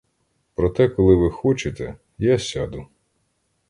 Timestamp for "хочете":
1.31-1.95